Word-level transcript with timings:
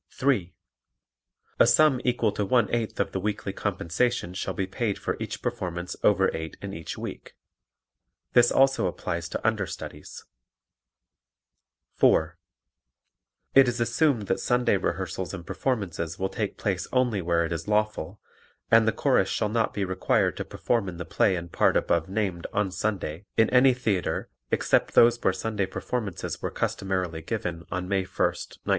(3) 0.09 0.55
A 1.59 1.67
sum 1.67 2.01
equal 2.03 2.31
to 2.31 2.43
one 2.43 2.67
eighth 2.73 2.99
of 2.99 3.11
the 3.11 3.19
weekly 3.19 3.53
compensation 3.53 4.33
shall 4.33 4.55
be 4.55 4.65
paid 4.65 4.97
for 4.97 5.15
each 5.19 5.43
performance 5.43 5.95
over 6.03 6.35
eight 6.35 6.57
in 6.59 6.73
each 6.73 6.97
week. 6.97 7.35
(This 8.33 8.51
also 8.51 8.87
applies 8.87 9.29
to 9.29 9.47
understudies.) 9.47 10.25
(4) 11.97 12.35
It 13.53 13.67
is 13.67 13.79
assumed 13.79 14.23
that 14.23 14.39
Sunday 14.39 14.75
rehearsals 14.75 15.35
and 15.35 15.45
performances 15.45 16.17
will 16.17 16.29
take 16.29 16.57
place 16.57 16.87
only 16.91 17.21
where 17.21 17.45
it 17.45 17.51
is 17.51 17.67
lawful, 17.67 18.19
and 18.71 18.87
the 18.87 18.91
Chorus 18.91 19.29
shall 19.29 19.49
not 19.49 19.71
be 19.71 19.85
required 19.85 20.35
to 20.37 20.43
perform 20.43 20.89
in 20.89 20.97
the 20.97 21.05
play 21.05 21.35
and 21.35 21.51
part 21.51 21.77
above 21.77 22.09
named 22.09 22.47
on 22.53 22.71
Sunday 22.71 23.27
in 23.37 23.51
any 23.51 23.75
theatre 23.75 24.31
except 24.49 24.95
those 24.95 25.21
where 25.21 25.31
Sunday 25.31 25.67
performances 25.67 26.41
were 26.41 26.49
customarily 26.49 27.21
given 27.21 27.65
on 27.69 27.87
May 27.87 28.01
1st, 28.01 28.65
1924. 28.65 28.69